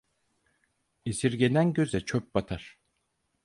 [1.05, 2.79] Esirgenen göze çöp batar.